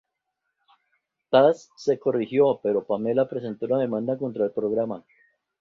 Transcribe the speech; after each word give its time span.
Tas 1.29 1.69
se 1.77 1.99
corrigió, 1.99 2.59
pero 2.63 2.83
Pamela 2.85 3.29
presentó 3.29 3.67
una 3.67 3.77
demanda 3.77 4.17
contra 4.17 4.45
el 4.45 4.51
programa. 4.51 5.03